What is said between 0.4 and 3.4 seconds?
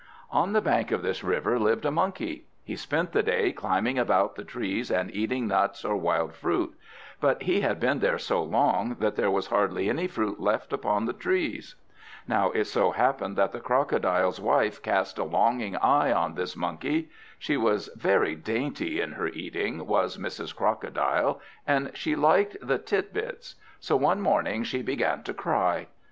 the bank of this river lived a monkey. He spent the